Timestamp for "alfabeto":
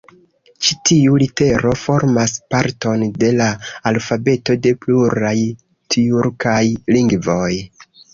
3.91-4.55